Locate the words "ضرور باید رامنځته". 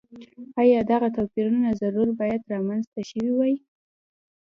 1.81-3.01